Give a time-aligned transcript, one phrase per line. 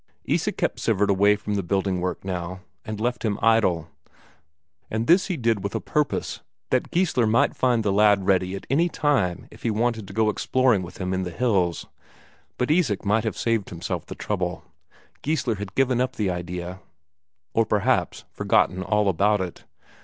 [0.25, 3.87] Isak kept Sivert away from the building work now, and left him idle
[4.89, 6.39] and this he did with a purpose,
[6.71, 10.31] that Geissler might find the lad ready at any time if he wanted to go
[10.31, 11.85] exploring with him in the hills.
[12.57, 14.63] But Isak might have saved himself the trouble;
[15.21, 16.79] Geissler had given up the idea,
[17.53, 19.65] or perhaps forgotten all about it.